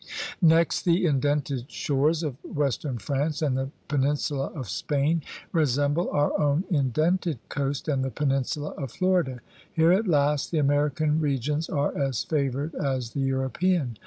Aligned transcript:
Next 0.41 0.81
the 0.81 1.05
indented 1.05 1.69
shores 1.69 2.23
of 2.23 2.43
western 2.43 2.97
France 2.97 3.43
and 3.43 3.55
the 3.55 3.69
peninsula 3.87 4.47
of 4.55 4.67
Spain 4.67 5.21
re 5.51 5.63
semble 5.65 6.09
our 6.09 6.35
own 6.41 6.63
indented 6.71 7.37
coast 7.49 7.87
and 7.87 8.03
the 8.03 8.09
peninsula 8.09 8.69
of 8.79 8.89
Florida. 8.91 9.41
Here 9.71 9.91
at 9.91 10.07
last 10.07 10.49
the 10.49 10.57
American 10.57 11.19
regions 11.19 11.69
are 11.69 11.95
as 11.95 12.23
favored 12.23 12.73
as 12.73 13.11
the 13.11 13.19
European. 13.19 13.99